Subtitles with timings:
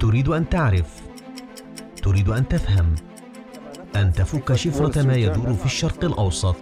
[0.00, 1.00] تريد أن تعرف.
[2.02, 2.94] تريد أن تفهم.
[3.96, 6.56] أن تفك شفرة ما يدور في الشرق الأوسط.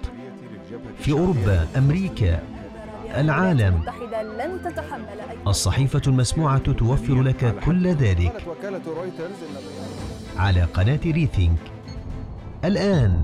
[0.98, 2.42] في أوروبا أمريكا
[3.16, 3.82] العالم.
[5.46, 8.46] الصحيفة المسموعة توفر لك كل ذلك.
[10.36, 11.58] على قناة ريثينك.
[12.64, 13.22] الآن.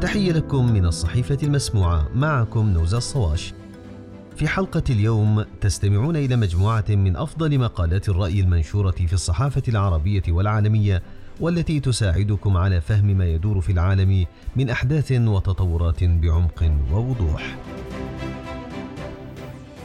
[0.00, 2.08] تحية لكم من الصحيفة المسموعة.
[2.14, 3.54] معكم نوزا الصواش.
[4.42, 11.02] في حلقة اليوم تستمعون إلى مجموعة من أفضل مقالات الرأي المنشورة في الصحافة العربية والعالمية
[11.40, 17.56] والتي تساعدكم على فهم ما يدور في العالم من أحداث وتطورات بعمق ووضوح.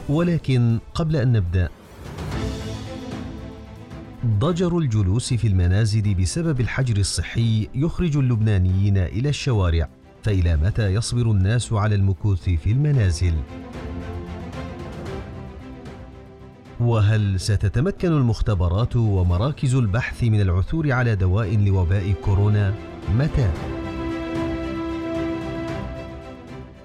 [0.08, 1.68] ولكن قبل أن نبدأ
[4.26, 9.88] ضجر الجلوس في المنازل بسبب الحجر الصحي يخرج اللبنانيين إلى الشوارع
[10.22, 13.34] فإلى متى يصبر الناس على المكوث في المنازل؟
[16.80, 22.74] وهل ستتمكن المختبرات ومراكز البحث من العثور على دواء لوباء كورونا؟
[23.18, 23.50] متى؟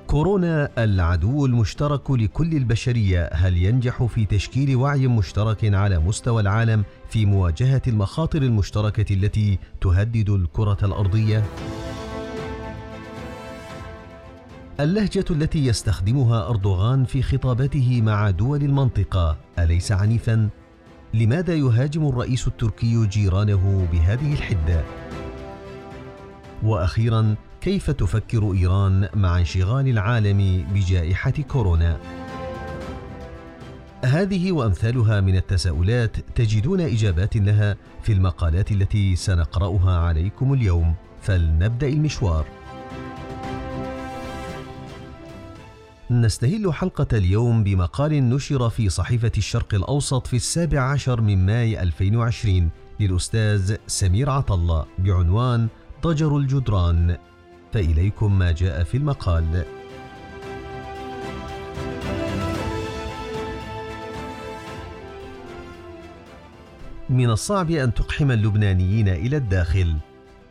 [0.07, 7.25] كورونا العدو المشترك لكل البشرية هل ينجح في تشكيل وعي مشترك على مستوى العالم في
[7.25, 11.43] مواجهة المخاطر المشتركة التي تهدد الكرة الأرضية؟
[14.79, 20.49] اللهجة التي يستخدمها أردوغان في خطاباته مع دول المنطقة أليس عنيفا؟
[21.13, 24.83] لماذا يهاجم الرئيس التركي جيرانه بهذه الحدة؟
[26.63, 31.97] وأخيرا كيف تفكر إيران مع انشغال العالم بجائحة كورونا؟
[34.05, 42.62] هذه وأمثالها من التساؤلات تجدون إجابات لها في المقالات التي سنقرأها عليكم اليوم فلنبدأ المشوار
[46.11, 52.69] نستهل حلقة اليوم بمقال نشر في صحيفة الشرق الأوسط في السابع عشر من ماي 2020
[52.99, 55.67] للأستاذ سمير عطلة بعنوان
[56.03, 57.17] ضجر الجدران.
[57.73, 59.65] فإليكم ما جاء في المقال.
[67.09, 69.95] من الصعب أن تقحم اللبنانيين إلى الداخل.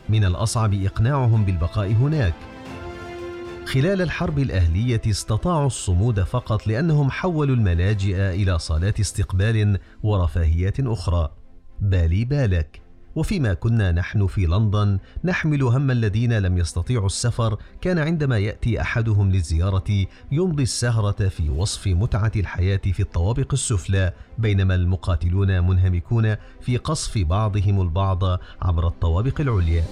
[0.09, 2.35] من الأصعب إقناعهم بالبقاء هناك.
[3.67, 11.31] خلال الحرب الأهلية استطاعوا الصمود فقط لأنهم حولوا الملاجئ إلى صالات استقبال ورفاهيات أخرى.
[11.81, 12.83] بالي بالك.
[13.15, 19.31] وفيما كنا نحن في لندن نحمل هم الذين لم يستطيعوا السفر كان عندما يأتي أحدهم
[19.31, 27.19] للزيارة يمضي السهرة في وصف متعة الحياة في الطوابق السفلى بينما المقاتلون منهمكون في قصف
[27.19, 28.25] بعضهم البعض
[28.63, 29.85] عبر الطوابق العليا.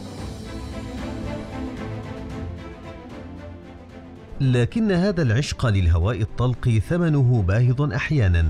[4.40, 8.46] لكن هذا العشق للهواء الطلق ثمنه باهظ أحيانا.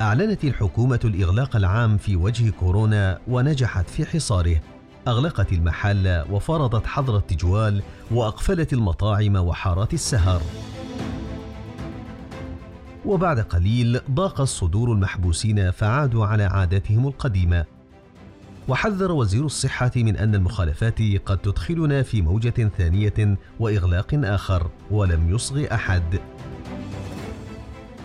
[0.00, 4.60] أعلنت الحكومة الإغلاق العام في وجه كورونا ونجحت في حصاره.
[5.08, 10.42] أغلقت المحل وفرضت حظر التجوال وأقفلت المطاعم وحارات السهر.
[13.04, 17.79] وبعد قليل ضاق الصدور المحبوسين فعادوا على عاداتهم القديمة.
[18.70, 25.74] وحذر وزير الصحة من أن المخالفات قد تدخلنا في موجة ثانية وإغلاق آخر ولم يصغ
[25.74, 26.20] أحد.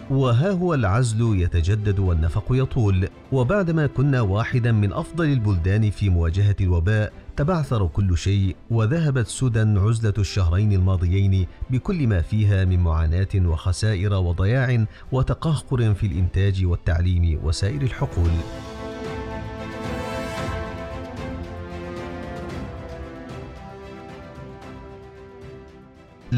[0.09, 7.13] وها هو العزل يتجدد والنفق يطول وبعدما كنا واحدا من أفضل البلدان في مواجهة الوباء
[7.37, 14.85] تبعثر كل شيء وذهبت سدى عزلة الشهرين الماضيين بكل ما فيها من معاناة وخسائر وضياع
[15.11, 18.31] وتقهقر في الإنتاج والتعليم وسائر الحقول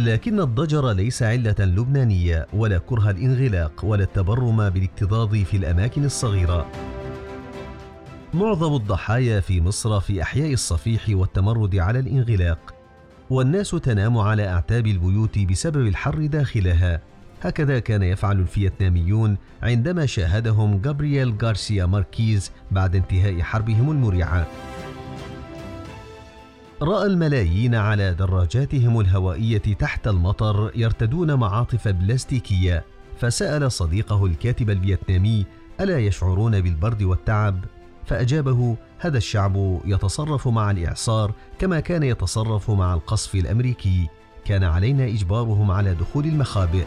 [0.06, 6.68] لكن الضجر ليس علة لبنانية ولا كره الانغلاق ولا التبرم بالاكتظاظ في الأماكن الصغيرة.
[8.34, 12.76] معظم الضحايا في مصر في أحياء الصفيح والتمرد على الانغلاق،
[13.30, 17.02] والناس تنام على أعتاب البيوت بسبب الحر داخلها.
[17.42, 24.48] هكذا كان يفعل الفيتناميون عندما شاهدهم جابرييل غارسيا ماركيز بعد انتهاء حربهم المريعة
[26.82, 32.86] رأى الملايين على دراجاتهم الهوائية تحت المطر يرتدون معاطف بلاستيكية
[33.20, 35.46] فسأل صديقه الكاتب الفيتنامي
[35.82, 37.66] ألا يشعرون بالبرد والتعب؟
[38.06, 44.08] فأجابه هذا الشعب يتصرف مع الإعصار كما كان يتصرف مع القصف الأمريكي.
[44.46, 46.86] كان علينا إجبارهم على دخول المخابئ.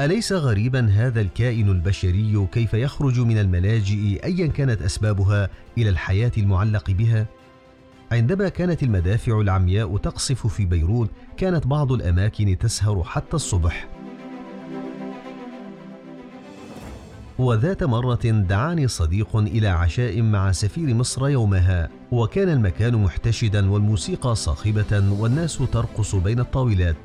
[0.00, 5.48] أليس غريبا هذا الكائن البشري كيف يخرج من الملاجئ ايا كانت أسبابها
[5.78, 7.26] إلى الحياة المعلق بها
[8.12, 13.88] عندما كانت المدافع العمياء تقصف في بيروت كانت بعض الأماكن تسهر حتى الصبح
[17.38, 25.12] وذات مرة دعاني صديق إلى عشاء مع سفير مصر يومها، وكان المكان محتشدا والموسيقى صاخبة
[25.20, 26.96] والناس ترقص بين الطاولات.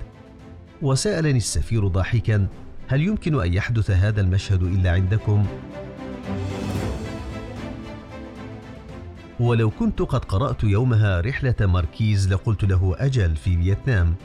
[0.82, 2.48] وسألني السفير ضاحكا:
[2.88, 5.46] هل يمكن أن يحدث هذا المشهد إلا عندكم؟
[9.40, 14.16] ولو كنت قد قرأت يومها رحلة ماركيز لقلت له أجل في فيتنام.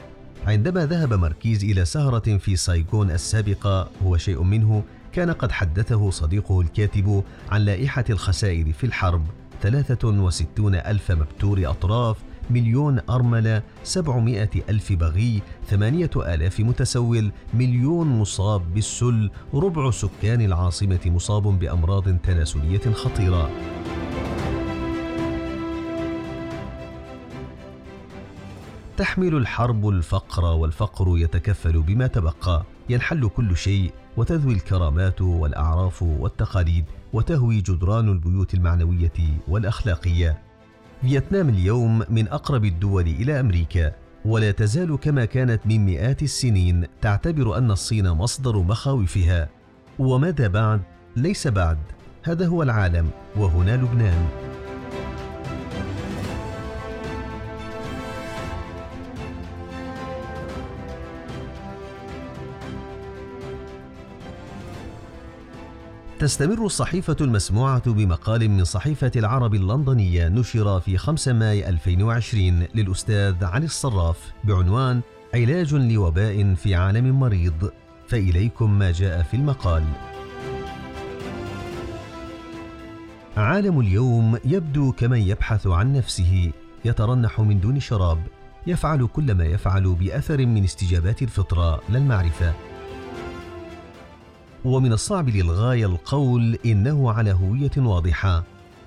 [0.47, 4.83] عندما ذهب ماركيز إلى سهرة في سايغون السابقة هو شيء منه
[5.13, 9.25] كان قد حدثه صديقه الكاتب عن لائحة الخسائر في الحرب
[9.61, 12.17] 63 ألف مبتور أطراف
[12.49, 21.59] مليون أرملة سبعمائة ألف بغي ثمانية آلاف متسول مليون مصاب بالسل ربع سكان العاصمة مصاب
[21.59, 23.49] بأمراض تناسلية خطيرة.
[28.97, 32.65] تحمل الحرب الفقر والفقر يتكفل بما تبقى.
[32.89, 39.13] ينحل كل شيء وتذوي الكرامات والأعراف والتقاليد وتهوي جدران البيوت المعنوية
[39.47, 40.48] والأخلاقية.
[41.01, 43.91] فيتنام اليوم من أقرب الدول إلى أمريكا
[44.25, 49.49] ولا تزال كما كانت من مئات السنين تعتبر أن الصين مصدر مخاوفها.
[49.99, 50.81] وماذا بعد؟
[51.15, 51.77] ليس بعد
[52.23, 54.27] هذا هو العالم وهنا لبنان.
[66.19, 73.65] تستمر الصحيفة المسموعة بمقال من صحيفة العرب اللندنية نشر في 5 ماي 2020 للأستاذ علي
[73.65, 75.01] الصراف بعنوان
[75.33, 77.71] علاج لوباء في عالم مريض.
[78.07, 79.83] فإليكم ما جاء في المقال.
[83.37, 86.51] عالم اليوم يبدو كمن يبحث عن نفسه
[86.85, 88.19] يترنح من دون شراب
[88.67, 92.68] يفعل كل ما يفعل بأثر من استجابات الفطرة لا المعرفة.
[94.65, 98.43] ومن الصعب للغاية القول إنه على هوية واضحة.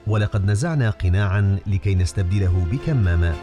[0.06, 3.34] ولقد نزعنا قناعا لكي نستبدله بكمامة.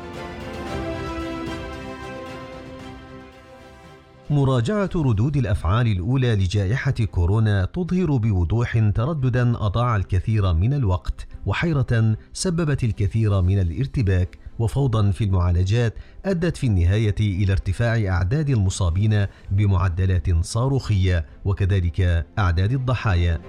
[4.30, 12.84] مراجعة ردود الأفعال الأولى لجائحة كورونا تظهر بوضوح ترددا أضاع الكثير من الوقت وحيرة سببت
[12.84, 15.94] الكثير من الارتباك وفوضا في المعالجات
[16.26, 23.42] أدت في النهاية إلى ارتفاع أعداد المصابين بمعدلات صاروخية وكذلك أعداد الضحايا.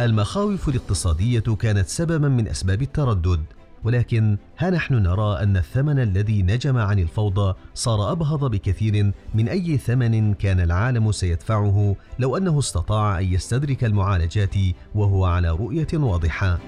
[0.00, 3.44] المخاوف الاقتصادية كانت سببا من أسباب التردد
[3.84, 9.78] ولكن ها نحن نرى أن الثمن الذي نجم عن الفوضى صار أبهض بكثير من أي
[9.78, 14.54] ثمن كان العالم سيدفعه لو أنه استطاع أن يستدرك المعالجات
[14.94, 16.58] وهو على رؤية واضحة.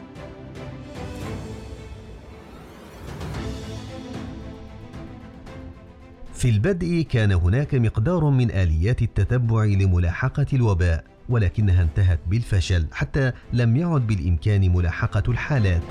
[6.37, 13.77] في البدء كان هناك مقدار من آليات التتبع لملاحقة الوباء ولكنها انتهت بالفشل حتى لم
[13.77, 15.83] يعد بالإمكان ملاحقة الحالات.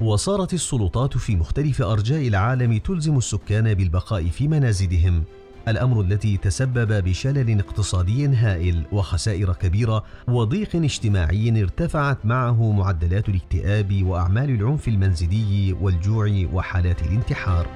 [0.00, 5.22] وصارت السلطات في مختلف أرجاء العالم تلزم السكان بالبقاء في منازلهم.
[5.68, 14.50] الأمر الذي تسبب بشلل اقتصادي هائل وخسائر كبيرة وضيق اجتماعي ارتفعت معه معدلات الاكتئاب وأعمال
[14.50, 17.66] العنف المنزلي والجوع وحالات الانتحار.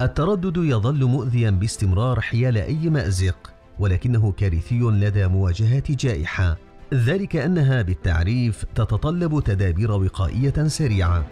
[0.00, 6.56] التردد يظل مؤذيا باستمرار حيال أي مأزق ولكنه كارثي لدى مواجهه جائحة.
[6.94, 11.26] ذلك أنها بالتعريف تتطلب تدابير وقائية سريعة.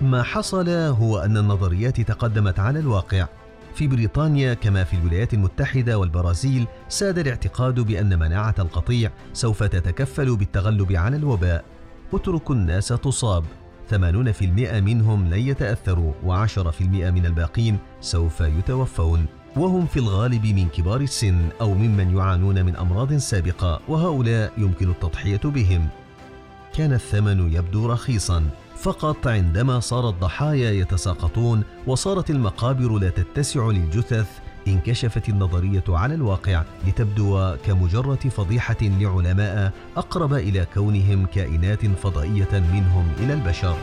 [0.00, 3.26] ما حصل هو أن النظريات تقدمت على الواقع.
[3.74, 10.92] في بريطانيا كما في الولايات المتحدة والبرازيل ساد الاعتقاد بأن مناعة القطيع سوف تتكفل بالتغلب
[10.92, 11.64] على الوباء.
[12.14, 13.44] اتركوا الناس تصاب.
[13.94, 19.26] 80% منهم لن يتأثروا و10% من الباقين سوف يتوفون.
[19.56, 25.40] وهم في الغالب من كبار السن أو ممن يعانون من أمراض سابقة وهؤلاء يمكن التضحية
[25.44, 25.88] بهم.
[26.74, 28.44] كان الثمن يبدو رخيصا
[28.76, 34.28] فقط عندما صار الضحايا يتساقطون وصارت المقابر لا تتسع للجثث
[34.68, 43.32] انكشفت النظرية على الواقع لتبدو كمجرد فضيحة لعلماء أقرب إلى كونهم كائنات فضائية منهم إلى
[43.32, 43.76] البشر.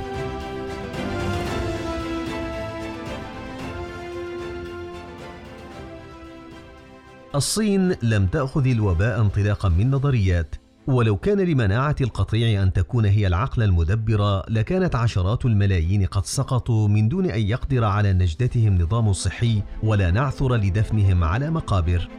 [7.36, 10.56] الصين لم تأخذ الوباء انطلاقا من نظريات.
[10.88, 17.10] ولو كان لمناعة القطيع أن تكون هي العقل المدبر لكانت عشرات الملايين قد سقطوا من
[17.10, 22.10] دون أن يقدر على نجدتهم نظام صحي ولا نعثر لدفنهم على مقابر.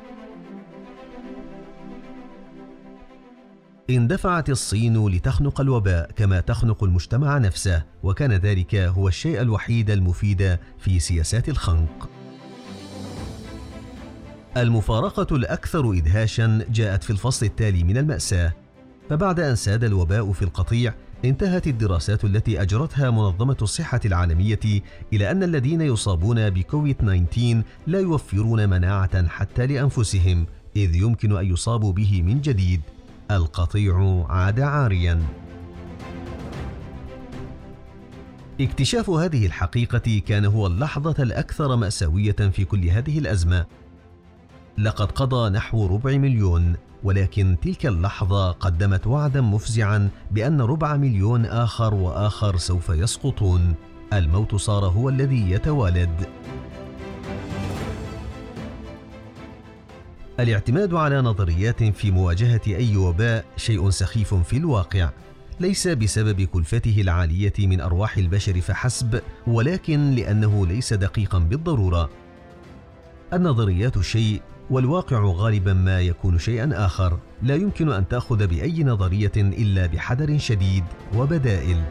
[3.91, 11.01] اندفعت الصين لتخنق الوباء كما تخنق المجتمع نفسه وكان ذلك هو الشيء الوحيد المفيد في
[11.01, 12.22] سياسات الخنق
[14.57, 18.53] المفارقة الأكثر ادهاشا جاءت في الفصل التالي من المأساة
[19.11, 20.95] فبعد أن ساد الوباء في القطيع
[21.25, 24.61] انتهت الدراسات التي أجرتها منظمة الصحة العالمية
[25.13, 31.93] إلى أن الذين يصابون بكوفيد 19 لا يوفرون مناعة حتى لأنفسهم إذ يمكن أن يصابوا
[31.93, 32.81] به من جديد.
[33.31, 35.23] القطيع عاد عاريا.
[38.61, 43.67] اكتشاف هذه الحقيقة كان هو اللحظة الأكثر مأساوية في كل هذه الأزمة.
[44.79, 51.95] لقد قضى نحو ربع مليون ولكن تلك اللحظة قدمت وعدا مفزعا بأن ربع مليون آخر
[51.95, 53.75] وآخر سوف يسقطون.
[54.13, 56.27] الموت صار هو الذي يتوالد.
[60.41, 65.11] الاعتماد على نظريات في مواجهة أي وباء شيء سخيف في الواقع.
[65.61, 72.11] ليس بسبب كلفته العالية من أرواح البشر فحسب ولكن لأنه ليس دقيقا بالضرورة.
[73.33, 77.19] النظريات شيء والواقع غالبا ما يكون شيئا آخر.
[77.43, 80.85] لا يمكن أن تأخذ بأي نظرية إلا بحذر شديد
[81.17, 81.83] وبدائل.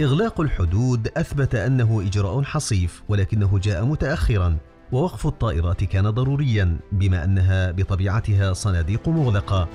[0.00, 4.56] إغلاق الحدود أثبت أنه إجراء حصيف ولكنه جاء متاخرا
[4.92, 9.68] ووقف الطائرات كان ضروريا بما أنها بطبيعتها صناديق مغلقة.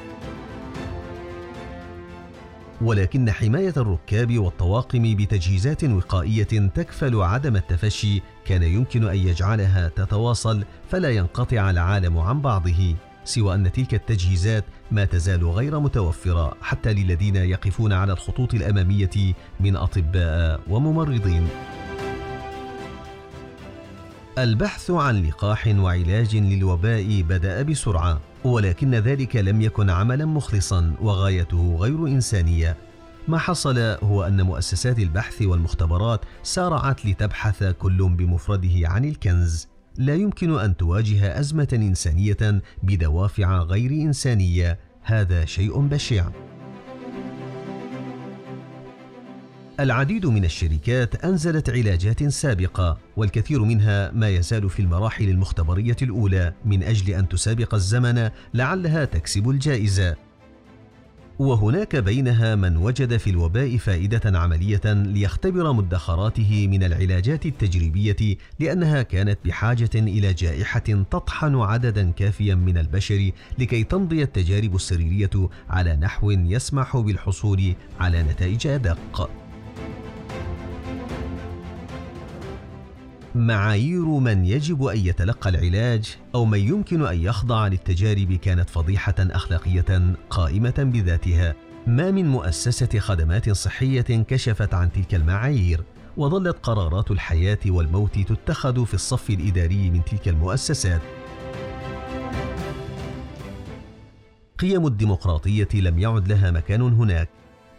[2.82, 6.44] ولكن حماية الركاب والطواقم بتجهيزات وقائية
[6.76, 13.72] تكفل عدم التفشي كان يمكن أن يجعلها تتواصل فلا ينقطع العالم عن بعضه سوى أن
[13.72, 21.48] تلك التجهيزات ما تزال غير متوفرة حتى للذين يقفون على الخطوط الأمامية من أطباء وممرضين.
[24.38, 28.22] البحث عن لقاح وعلاج للوباء بدأ بسرعة.
[28.48, 32.78] ولكن ذلك لم يكن عملا مخلصا وغايته غير إنسانية.
[33.28, 39.68] ما حصل هو أن مؤسسات البحث والمختبرات سارعت لتبحث كل بمفرده عن الكنز.
[39.98, 44.80] لا يمكن أن تواجه أزمة إنسانية بدوافع غير إنسانية.
[45.04, 46.30] هذا شيء بشع.
[49.80, 56.84] العديد من الشركات أنزلت علاجات سابقة والكثير منها ما يزال في المراحل المختبرية الأولى من
[56.84, 60.16] أجل أن تسابق الزمن لعلها تكسب الجائزة.
[61.40, 69.40] وهناك بينها من وجد في الوباء فائدة عملية ليختبر مدخراته من العلاجات التجريبية لأنها كانت
[69.46, 70.80] بحاجة إلى جائحة
[71.12, 78.68] تطحن عددا كافيا من البشر لكي تمضي التجارب السريرية على نحو يسمح بالحصول على نتائج
[78.68, 79.30] أدق.
[83.38, 90.16] معايير من يجب أن يتلقى العلاج أو من يمكن أن يخضع للتجارب كانت فضيحة أخلاقية
[90.30, 91.56] قائمة بذاتها.
[91.88, 95.84] ما من مؤسسة خدمات صحية كشفت عن تلك المعايير
[96.18, 101.02] وظلت قرارات الحياة والموت تتخذ في الصف الإداري من تلك المؤسسات.
[104.60, 107.30] قيم الديمقراطية لم يعد لها مكان هناك.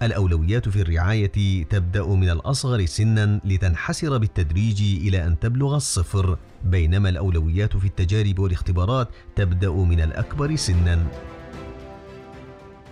[0.02, 7.76] الأولويات في الرعاية تبدأ من الأصغر سنا لتنحسر بالتدريج إلى أن تبلغ الصفر، بينما الأولويات
[7.76, 11.06] في التجارب والاختبارات تبدأ من الأكبر سنا.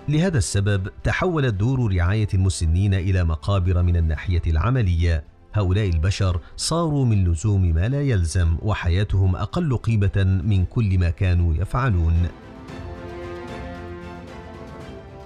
[0.08, 5.24] لهذا السبب تحولت دور رعاية المسنين إلى مقابر من الناحية العملية.
[5.52, 11.54] هؤلاء البشر صاروا من لزوم ما لا يلزم وحياتهم أقل قيمة من كل ما كانوا
[11.54, 12.28] يفعلون.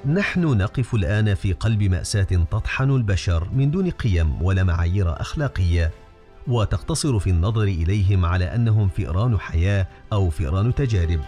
[0.07, 5.91] نحن نقف الآن في قلب مأساة تطحن البشر من دون قيم ولا معايير أخلاقية
[6.47, 11.21] وتقتصر في النظر إليهم على أنهم فئران حياة أو فئران تجارب.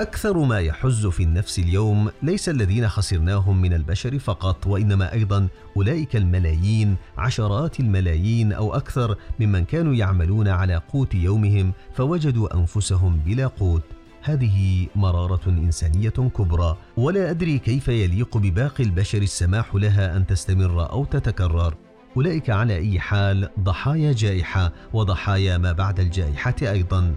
[0.00, 6.16] أكثر ما يحز في النفس اليوم ليس الذين خسرناهم من البشر فقط وإنما أيضا أولئك
[6.16, 13.82] الملايين عشرات الملايين أو أكثر ممن كانوا يعملون على قوت يومهم فوجدوا أنفسهم بلا قوت.
[14.22, 21.04] هذه مرارة إنسانية كبرى ولا أدري كيف يليق بباقي البشر السماح لها أن تستمر أو
[21.04, 21.74] تتكرر.
[22.16, 27.14] أولئك على أي حال ضحايا جائحة وضحايا ما بعد الجائحة أيضا.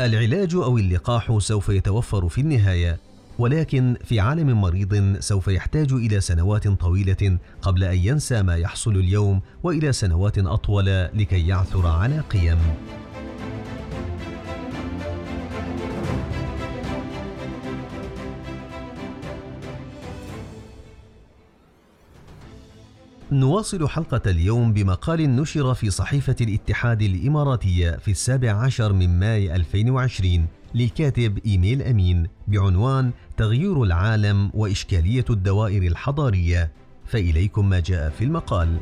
[0.00, 3.00] العلاج أو اللقاح سوف يتوفر في النهاية
[3.38, 9.40] ولكن في عالم مريض سوف يحتاج إلى سنوات طويلة قبل أن ينسى ما يحصل اليوم
[9.62, 12.58] وإلى سنوات أطول لكي يعثر على قيم.
[23.36, 30.46] نواصل حلقة اليوم بمقال نشر في صحيفة الاتحاد الإماراتية في السابع عشر من ماي 2020
[30.74, 36.72] للكاتب إيميل أمين بعنوان تغيير العالم وإشكالية الدوائر الحضارية.
[37.04, 38.78] فإليكم ما جاء في المقال.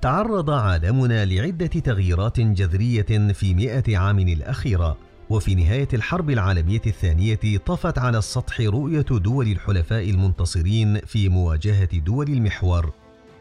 [0.00, 4.96] تعرض عالمنا لعدة تغييرات جذرية في مئة عام الأخيرة.
[5.32, 12.28] وفي نهاية الحرب العالمية الثانية طفت على السطح رؤية دول الحلفاء المنتصرين في مواجهة دول
[12.28, 12.92] المحور.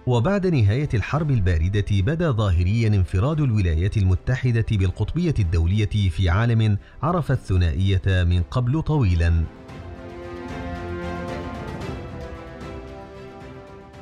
[0.07, 8.01] وبعد نهاية الحرب الباردة بدا ظاهريا انفراد الولايات المتحدة بالقطبية الدولية في عالم عرف الثنائية
[8.07, 9.43] من قبل طويلا.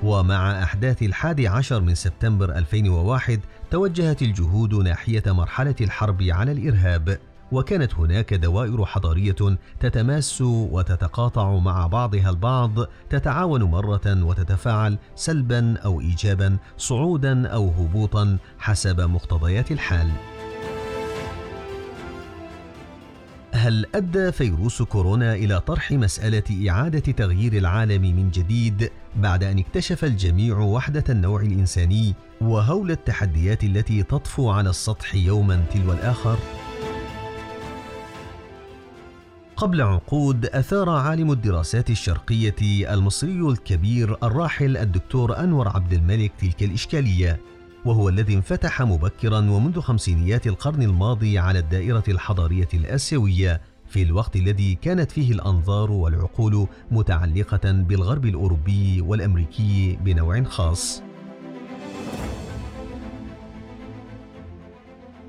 [0.03, 3.39] ومع أحداث الحادي عشر من سبتمبر 2001
[3.71, 7.28] توجهت الجهود ناحية مرحلة الحرب على الإرهاب.
[7.51, 12.75] وكانت هناك دوائر حضارية تتماس وتتقاطع مع بعضها البعض
[13.09, 20.09] تتعاون مرة وتتفاعل سلبا أو ايجابا صعودا أو هبوطا حسب مقتضيات الحال.
[23.51, 30.03] هل أدى فيروس كورونا إلى طرح مسألة إعادة تغيير العالم من جديد بعد أن اكتشف
[30.03, 36.37] الجميع وحدة النوع الإنساني وهول التحديات التي تطفو على السطح يوما تلو الآخر؟
[39.59, 47.39] قبل عقود أثار عالم الدراسات الشرقية المصري الكبير الراحل الدكتور أنور عبد الملك تلك الإشكالية
[47.85, 54.75] وهو الذي انفتح مبكرا ومنذ خمسينيات القرن الماضي على الدائرة الحضارية الآسيوية في الوقت الذي
[54.75, 61.08] كانت فيه الأنظار والعقول متعلقة بالغرب الأوروبي والأمريكي بنوع خاص.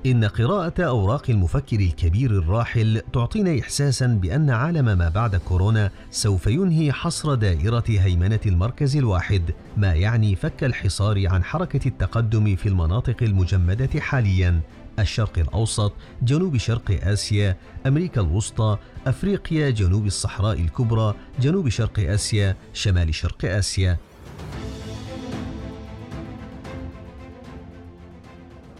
[0.05, 6.91] إن قراءة أوراق المفكر الكبير الراحل تعطينا إحساسا بأن عالم ما بعد كورونا سوف ينهي
[6.91, 9.41] حصر دائرة هيمنة المركز الواحد،
[9.77, 14.61] ما يعني فك الحصار عن حركة التقدم في المناطق المجمدة حاليا،
[14.99, 23.15] الشرق الأوسط، جنوب شرق آسيا، أمريكا الوسطى، أفريقيا، جنوب الصحراء الكبرى، جنوب شرق آسيا، شمال
[23.15, 23.97] شرق آسيا.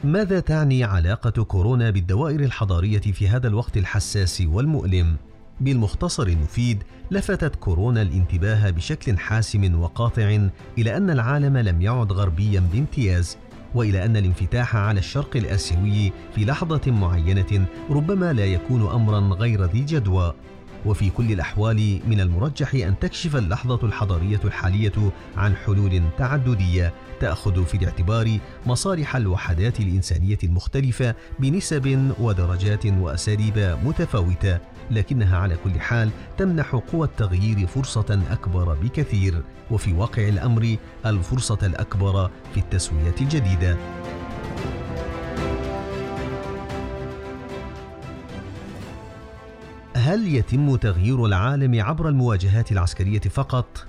[0.04, 5.16] ماذا تعني علاقة كورونا بالدوائر الحضارية في هذا الوقت الحساس والمؤلم؟
[5.60, 13.38] بالمختصر المفيد لفتت كورونا الانتباه بشكل حاسم وقاطع إلى أن العالم لم يعد غربيا بامتياز
[13.76, 19.82] وإلى أن الانفتاح على الشرق الآسيوي في لحظة معينة ربما لا يكون امرا غير ذي
[19.82, 20.34] جدوى
[20.86, 27.78] وفي كل الأحوال من المرجح أن تكشف اللحظة الحضارية الحالية عن حلول تعددية تأخذ في
[27.78, 34.60] الاعتبار مصالح الوحدات الإنسانية المختلفة بنسب ودرجات وأساليب متفاوتة
[34.92, 42.30] لكنها على كل حال تمنح قوى التغيير فرصة أكبر بكثير وفي واقع الأمر الفرصة الأكبر
[42.54, 43.78] في التسوية الجديدة.
[50.12, 53.86] هل يتم تغيير العالم عبر المواجهات العسكرية فقط؟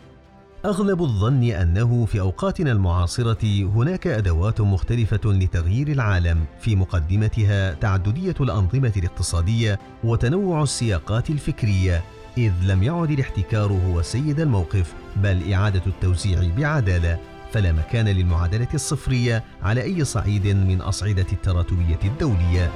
[0.64, 8.92] أغلب الظن أنه في أوقاتنا المعاصرة هناك أدوات مختلفة لتغيير العالم في مقدمتها تعددية الأنظمة
[8.96, 12.02] الاقتصادية وتنوع السياقات الفكرية
[12.38, 17.18] إذ لم يعد الاحتكار هو سيد الموقف بل إعادة التوزيع بعدالة
[17.52, 22.70] فلا مكان للمعادلة الصفرية على أي صعيد من أصعدة التراتبية الدولية.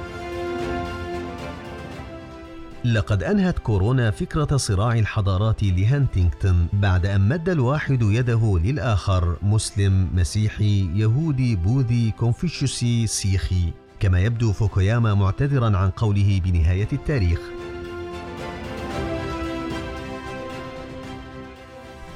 [2.85, 10.89] لقد أنهت كورونا فكرة صراع الحضارات لهانتينغتون بعد أن مد الواحد يده للآخر مسلم مسيحي
[10.95, 13.73] يهودي بوذي كونفوشيوسي سيخي.
[13.99, 17.39] كما يبدو فوكوياما معتذرا عن قوله بنهاية التاريخ.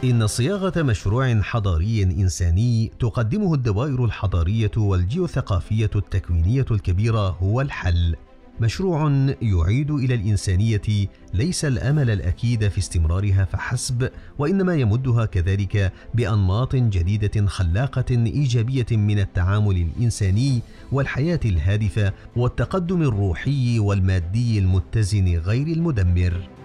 [0.03, 8.15] إن صياغة مشروع حضاري إنساني تقدمه الدوائر الحضارية والجيوثقافية التكوينية الكبيرة هو الحل.
[8.59, 9.11] مشروع
[9.41, 14.09] يعيد إلى الإنسانية ليس الأمل الأكيد في استمرارها فحسب
[14.39, 20.61] وإنما يمدها كذلك بأنماط جديدة خلاقة إيجابية من التعامل الإنساني
[20.91, 26.60] والحياة الهادفة والتقدم الروحي والمادي المتزن غير المدمر.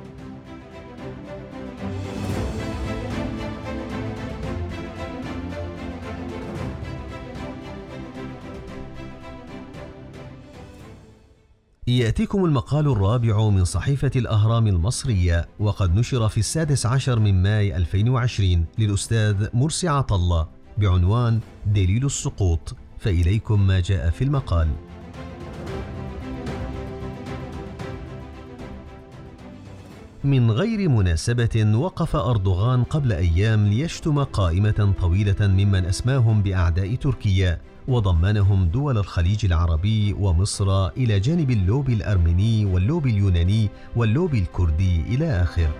[11.89, 18.67] يأتيكم المقال الرابع من صحيفة الأهرام المصرية وقد نشر في السادس عشر من ماي 2020
[18.79, 22.77] للأستاذ مرسي عطلة بعنوان دليل السقوط.
[22.99, 24.69] فإليكم ما جاء في المقال.
[30.25, 37.61] من غير مناسبة وقف أردوغان قبل أيام ليشتم قائمة طويلة ممن أسماهم بأعداء تركيا.
[37.89, 45.75] وضمنهم دول الخليج العربي ومصر إلى جانب اللوبي الأرميني واللوبي اليوناني واللوبي الكردي إلى آخره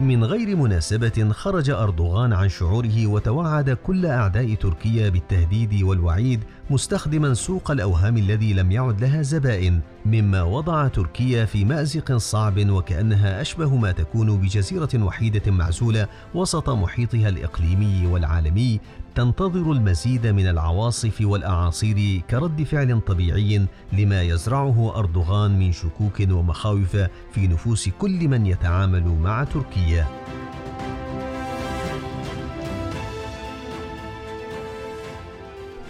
[0.00, 7.70] من غير مناسبة خرج أردوغان عن شعوره وتوعد كل أعداء تركيا بالتهديد والوعيد مستخدما سوق
[7.70, 13.92] الأوهام الذي لم يعد لها زبائن مما وضع تركيا في مأزق صعب وكأنها أشبه ما
[13.92, 18.80] تكون بجزيرة وحيدة معزولة وسط محيطها الإقليمي والعالمي
[19.16, 26.96] تنتظر المزيد من العواصف والأعاصير كرد فعل طبيعي لما يزرعه أردوغان من شكوك ومخاوف
[27.32, 30.06] في نفوس كل من يتعامل مع تركيا.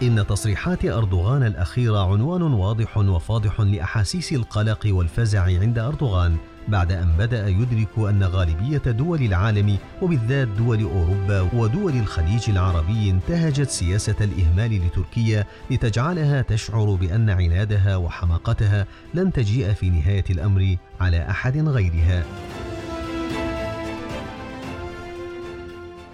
[0.03, 6.37] إن تصريحات أردوغان الأخيرة عنوان واضح وفاضح لأحاسيس القلق والفزع عند أردوغان.
[6.69, 13.71] بعد أن بدأ يدرك أن غالبية دول العالم وبالذات دول أوروبا ودول الخليج العربي انتهجت
[13.71, 21.59] سياسة الإهمال لتركيا لتجعلها تشعر بأن عنادها وحماقتها لن تجيء في نهاية الأمر على أحد
[21.59, 22.25] غيرها.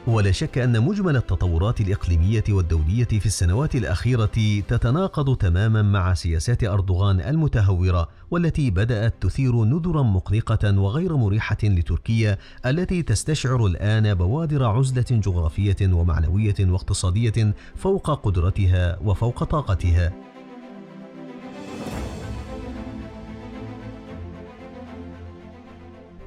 [0.06, 7.20] ولا شك أن مجمل التطورات الإقليمية والدولية في السنوات الأخيرة تتناقض تماما مع سياسات أردوغان
[7.20, 15.76] المتهورة والتي بدأت تثير نذرا مقلقة وغير مريحة لتركيا التي تستشعر الآن بوادر عزلة جغرافية
[15.82, 20.31] ومعنوية واقتصادية فوق قدرتها وفوق طاقتها.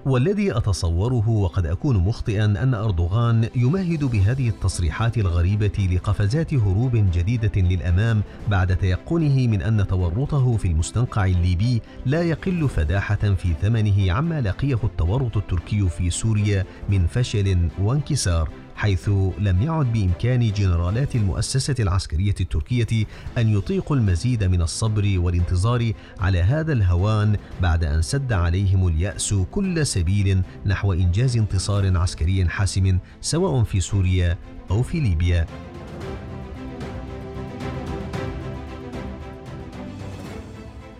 [0.05, 8.21] والذي أتصوره وقد أكون مخطئا أن أردوغان يمهد بهذه التصريحات الغريبة لقفزات هروب جديدة للأمام
[8.47, 14.79] بعد تيقنه من أن تورطه في المستنقع الليبي لا يقل فداحة في ثمنه عما لقيه
[14.83, 18.49] التورط التركي في سوريا من فشل وانكسار.
[18.75, 19.09] حيث
[19.39, 23.05] لم يعد بإمكان جنرالات المؤسسة العسكرية التركية
[23.37, 29.85] أن يطيقوا المزيد من الصبر والانتظار على هذا الهوان بعد أن سد عليهم اليأس كل
[29.85, 34.37] سبيل نحو إنجاز انتصار عسكري حاسم سواء في سوريا
[34.71, 35.45] أو في ليبيا.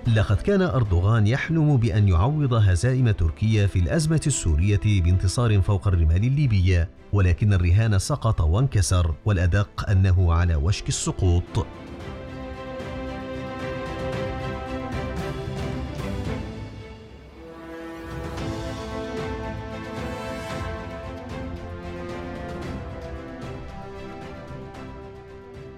[0.07, 6.89] لقد كان أردوغان يحلم بأن يعوض هزائم تركيا في الأزمة السورية بانتصار فوق الرمال الليبية
[7.13, 11.67] ولكن الرهان سقط وانكسر والأدق أنه على وشك السقوط.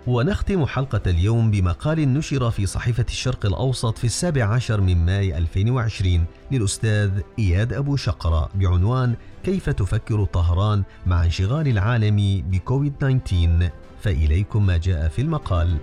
[0.08, 6.26] ونختم حلقة اليوم بمقال نشر في صحيفة الشرق الأوسط في السابع عشر من ماي 2020
[6.52, 12.94] للأستاذ إياد أبو شقرة بعنوان كيف تفكر طهران مع انشغال العالم بكوفيد
[13.26, 15.78] 19 فإليكم ما جاء في المقال.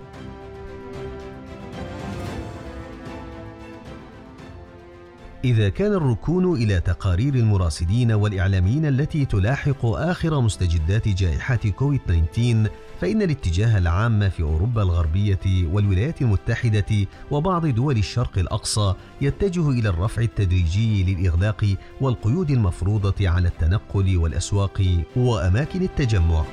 [5.43, 12.01] إذا كان الركون إلى تقارير المراصدين والإعلاميين التي تلاحق آخر مستجدات جائحة كوفيد
[12.33, 12.69] 19
[13.01, 20.21] فإن الاتجاه العام في أوروبا الغربية والولايات المتحدة وبعض دول الشرق الأقصى يتجه إلى الرفع
[20.21, 26.43] التدريجي للإغلاق والقيود المفروضة على التنقل والأسواق وأماكن التجمع.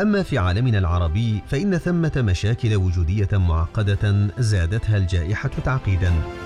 [0.00, 6.43] أما في عالمنا العربي فإن ثمة مشاكل وجودية معقدة زادتها الجائحة تعقيداً.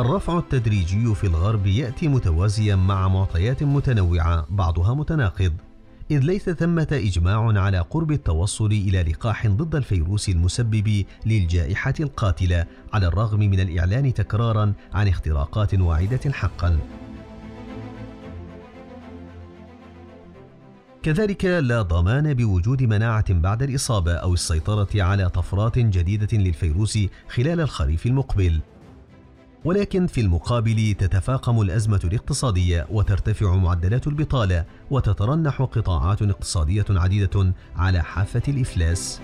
[0.00, 5.52] الرفع التدريجي في الغرب يأتي متوازيا مع معطيات متنوعة بعضها متناقض
[6.10, 13.06] إذ ليس ثمة إجماع على قرب التوصل إلى لقاح ضد الفيروس المسبب للجائحة القاتلة على
[13.06, 16.78] الرغم من الإعلان تكرارا عن اختراقات واعدة حقا.
[21.02, 28.06] كذلك لا ضمان بوجود مناعة بعد الإصابة أو السيطرة على طفرات جديدة للفيروس خلال الخريف
[28.06, 28.60] المقبل.
[29.64, 38.42] ولكن في المقابل تتفاقم الأزمة الاقتصادية وترتفع معدلات البطالة وتترنح قطاعات اقتصادية عديدة على حافة
[38.48, 39.20] الإفلاس.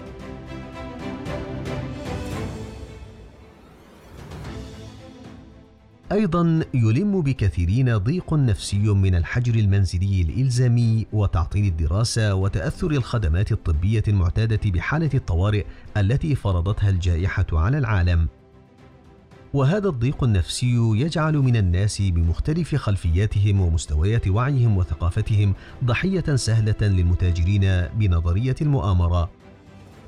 [6.12, 14.70] أيضا يلم بكثيرين ضيق نفسي من الحجر المنزلي الإلزامي وتعطيل الدراسة وتأثر الخدمات الطبية المعتادة
[14.70, 15.64] بحالة الطوارئ
[15.97, 18.29] التي فرضتها الجائحة على العالم.
[19.55, 28.57] وهذا الضيق النفسي يجعل من الناس بمختلف خلفياتهم ومستويات وعيهم وثقافتهم ضحية سهلة للمتاجرين بنظرية
[28.62, 29.31] المؤامرة.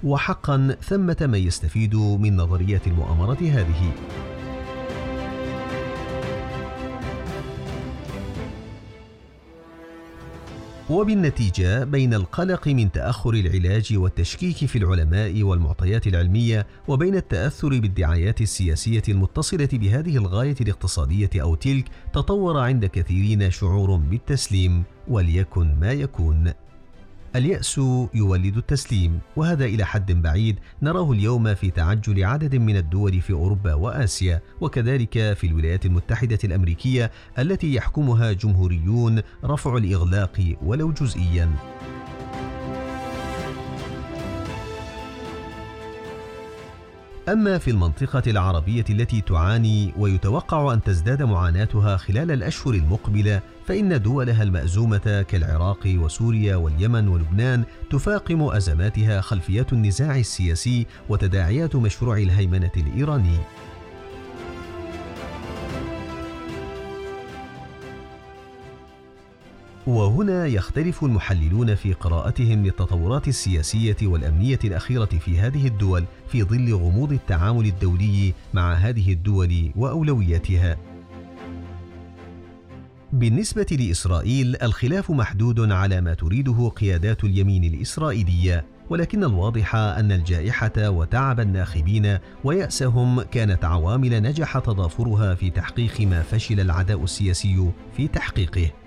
[0.04, 3.92] وحقا ثمة من يستفيد من نظرية المؤامرة هذه.
[10.90, 19.02] وبالنتيجة بين القلق من تأخر العلاج والتشكيك في العلماء والمعطيات العلمية وبين التأثر بالدعايات السياسية
[19.08, 26.52] المتصلة بهذه الغاية الاقتصادية أو تلك تطور عند كثيرين شعور بالتسليم وليكن ما يكون.
[27.36, 27.78] اليأس
[28.14, 30.58] يولد التسليم وهذا إلى حد بعيد.
[30.82, 37.10] نراه اليوم في تعجل عدد من الدول في أوروبا وآسيا وكذلك في الولايات المتحدة الأمريكية
[37.38, 41.48] التي يحكمها جمهوريون رفع الإغلاق ولو جزئياً.
[47.28, 54.42] أما في المنطقة العربية التي تعاني ويتوقع أن تزداد معاناتها خلال الأشهر المقبلة فإن دولها
[54.42, 63.38] المأزومة كالعراق وسوريا واليمن ولبنان تفاقم أزماتها خلفيات النزاع السياسي وتداعيات مشروع الهيمنة الإيراني.
[69.86, 77.12] وهنا يختلف المحللون في قراءتهم للتطورات السياسية والأمنية الأخيرة في هذه الدول في ظل غموض
[77.12, 80.76] التعامل الدولي مع هذه الدول وأولوياتها.
[83.12, 91.40] بالنسبة لإسرائيل الخلاف محدود على ما تريده قيادات اليمين الإسرائيلية ولكن الواضح أن الجائحة وتعب
[91.40, 98.85] الناخبين ويأسهم كانت عوامل نجح تضافرها في تحقيق ما فشل العداء السياسي في تحقيقه.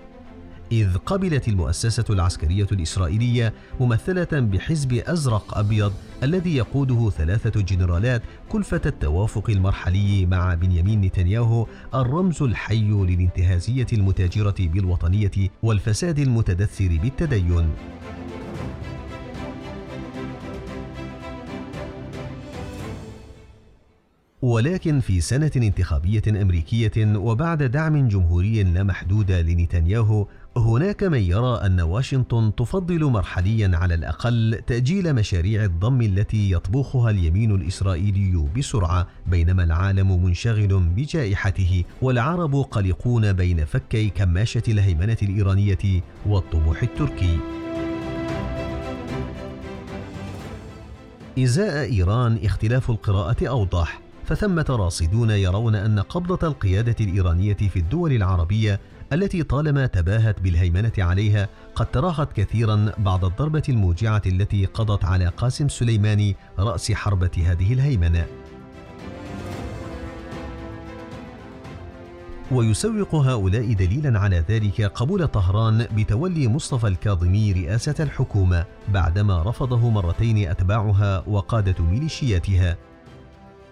[0.72, 9.50] إذ قبلت المؤسسة العسكرية الإسرائيلية ممثلة بحزب أزرق أبيض الذي يقوده ثلاثة جنرالات كلفة التوافق
[9.50, 17.68] المرحلي مع بنيامين نتنياهو الرمز الحي للانتهازية المتاجرة بالوطنية والفساد المتدثر بالتدين.
[24.42, 30.26] ولكن في سنة انتخابية أمريكية وبعد دعم جمهوري لا محدود لنتنياهو
[30.56, 37.50] هناك من يرى أن واشنطن تفضل مرحليا على الأقل تأجيل مشاريع الضم التي يطبخها اليمين
[37.54, 47.38] الإسرائيلي بسرعة بينما العالم منشغل بجائحته والعرب قلقون بين فكي كماشة الهيمنة الإيرانية والطموح التركي.
[51.38, 58.80] إزاء إيران اختلاف القراءة أوضح فثمة راصدون يرون أن قبضة القيادة الإيرانية في الدول العربية
[59.12, 65.68] التي طالما تباهت بالهيمنة عليها قد تراخت كثيرا بعد الضربة الموجعة التي قضت على قاسم
[65.68, 68.26] سليماني رأس حربة هذه الهيمنة.
[72.52, 80.48] ويسوق هؤلاء دليلا على ذلك قبول طهران بتولي مصطفى الكاظمي رئاسة الحكومة بعدما رفضه مرتين
[80.48, 82.76] أتباعها وقادة ميليشياتها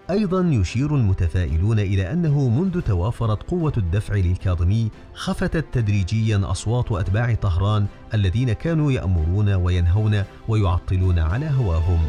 [0.09, 7.85] أيضا يشير المتفائلون إلى أنه منذ توافرت قوة الدفع للكاظمي خفتت تدريجيا أصوات أتباع طهران
[8.13, 11.99] الذين كانوا يأمرون وينهون ويعطلون على هواهم.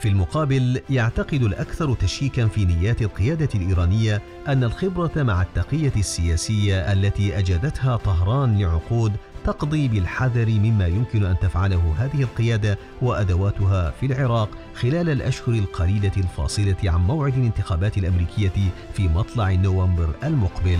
[0.00, 7.38] في المقابل يعتقد الأكثر تشييكا في نيات القيادة الإيرانية أن الخبرة مع التقية السياسية التي
[7.38, 9.12] أجدتها طهران لعقود
[9.44, 16.76] تقضي بالحذر مما يمكن أن تفعله هذه القيادة وأدواتها في العراق خلال الأشهر القليلة الفاصلة
[16.84, 20.78] عن موعد الانتخابات الأمريكية في مطلع نوفمبر المقبل.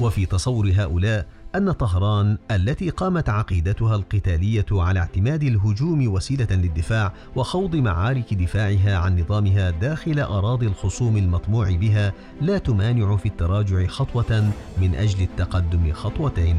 [0.00, 7.76] وفي تصور هؤلاء أن طهران التي قامت عقيدتها القتالية على اعتماد الهجوم وسيلة للدفاع وخوض
[7.76, 14.94] معارك دفاعها عن نظامها داخل أراضي الخصوم المطموع بها لا تمانع في التراجع خطوة من
[14.94, 16.56] أجل التقدم خطوتين.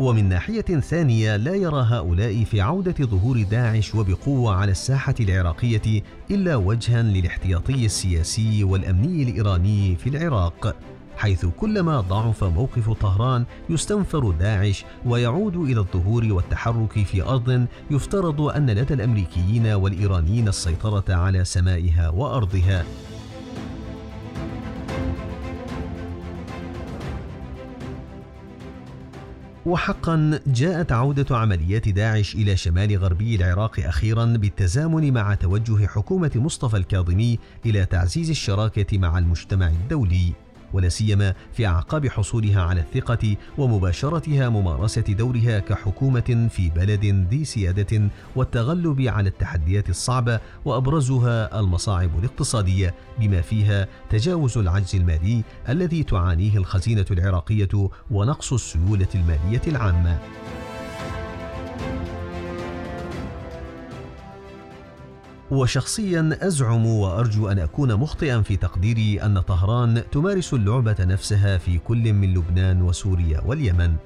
[0.00, 6.56] ومن ناحية ثانية لا يرى هؤلاء في عودة ظهور داعش وبقوة على الساحة العراقية إلا
[6.56, 10.76] وجها للاحتياطي السياسي والأمني الإيراني في العراق
[11.18, 18.70] حيث كلما ضعف موقف طهران يستنفر داعش ويعود إلى الظهور والتحرك في أرض يفترض أن
[18.70, 22.84] لدى الأمريكيين والإيرانيين السيطرة على سمائها وأرضها.
[29.66, 36.76] وحقا جاءت عودة عمليات داعش إلى شمال غربي العراق أخيرا بالتزامن مع توجه حكومة مصطفى
[36.76, 40.32] الكاظمي إلى تعزيز الشراكة مع المجتمع الدولي.
[40.72, 48.10] ولا سيما في أعقاب حصولها على الثقة ومباشرتها ممارسة دورها كحكومة في بلد ذي سيادة
[48.36, 57.06] والتغلب على التحديات الصعبة وأبرزها المصاعب الاقتصادية بما فيها تجاوز العجز المالي الذي تعانيه الخزينة
[57.10, 60.18] العراقية ونقص السيولة المالية العامة.
[65.50, 72.12] وشخصيا أزعم وأرجو أن أكون مخطئا في تقديري أن طهران تمارس اللعبة نفسها في كل
[72.12, 73.96] من لبنان وسوريا واليمن.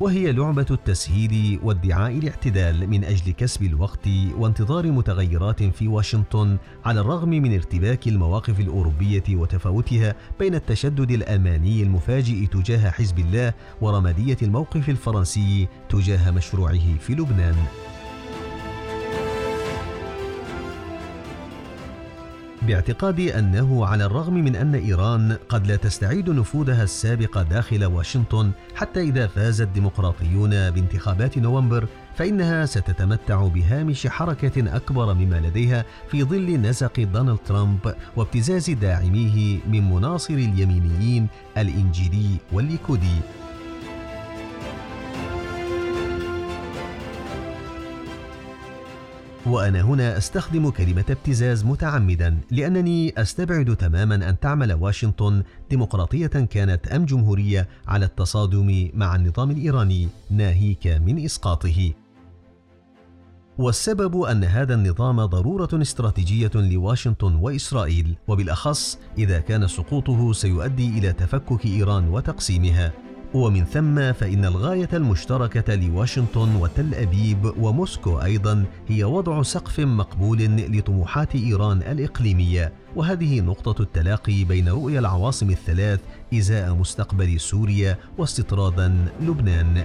[0.00, 7.28] وهي لعبة التسهيل وادعاء الاعتدال من أجل كسب الوقت وانتظار متغيرات في واشنطن على الرغم
[7.28, 15.68] من ارتباك المواقف الأوروبية وتفاوتها بين التشدد الالماني المفاجئ تجاه حزب الله ورمادية الموقف الفرنسي
[15.88, 17.56] تجاه مشروعه في لبنان.
[22.66, 29.00] باعتقادي أنه على الرغم من أن إيران قد لا تستعيد نفوذها السابق داخل واشنطن حتى
[29.00, 37.00] إذا فاز الديمقراطيون بانتخابات نوفمبر فإنها ستتمتع بهامش حركة أكبر مما لديها في ظل نزق
[37.00, 41.26] دونالد ترامب وابتزاز داعميه من مناصر اليمينيين
[41.58, 43.45] الإنجيلي والليكودي.
[49.46, 57.04] وأنا هنا أستخدم كلمة ابتزاز متعمدا لأنني أستبعد تماما أن تعمل واشنطن ديمقراطية كانت أم
[57.04, 61.92] جمهورية على التصادم مع النظام الإيراني ناهيك من إسقاطه.
[63.58, 71.66] والسبب أن هذا النظام ضرورة استراتيجية لواشنطن وإسرائيل وبالأخص إذا كان سقوطه سيؤدي إلى تفكك
[71.66, 72.92] إيران وتقسيمها.
[73.34, 81.34] ومن ثم فإن الغاية المشتركة لواشنطن وتل أبيب وموسكو أيضا هي وضع سقف مقبول لطموحات
[81.34, 82.72] إيران الإقليمية.
[82.96, 86.00] وهذه نقطة التلاقي بين رؤية العواصم الثلاث
[86.34, 89.84] إزاء مستقبل سوريا واستطرادا لبنان.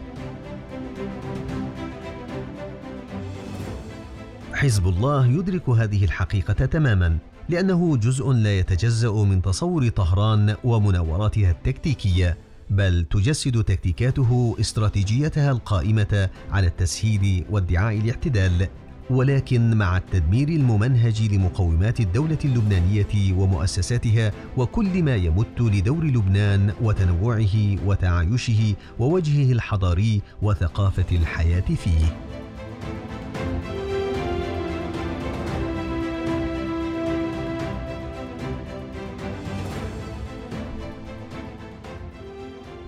[4.53, 7.17] حزب الله يدرك هذه الحقيقة تماما
[7.49, 12.37] لأنه جزء لا يتجزأ من تصور طهران ومناوراتها التكتيكية.
[12.71, 18.67] بل تجسد تكتيكاته استراتيجيتها القائمة على التسهيل وادعاء الاعتدال
[19.09, 28.75] ولكن مع التدمير الممنهج لمقومات الدولة اللبنانية ومؤسساتها وكل ما يمت لدور لبنان وتنوعه وتعايشه
[28.99, 32.40] ووجهه الحضاري وثقافة الحياة فيه.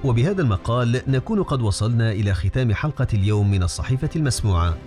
[0.04, 4.78] وبهذا المقال نكون قد وصلنا إلى ختام حلقة اليوم من الصحيفة المسموعة.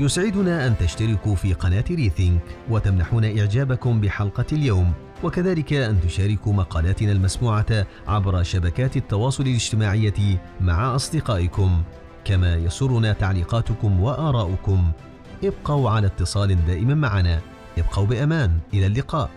[0.00, 7.86] يسعدنا أن تشتركوا في قناة ريثينك وتمنحون إعجابكم بحلقة اليوم وكذلك أن تشاركوا مقالاتنا المسموعة
[8.06, 11.82] عبر شبكات التواصل الاجتماعي مع أصدقائكم.
[12.24, 14.92] كما يسرنا تعليقاتكم وآراؤكم.
[15.44, 17.40] ابقوا على اتصال دائم معنا.
[17.78, 18.58] ابقوا بأمان.
[18.74, 19.30] إلى اللقاء.